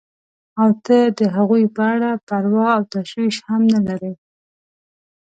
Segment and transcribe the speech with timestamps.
[0.61, 4.13] او ته د هغوی په اړه پروا او تشویش هم نه لرې.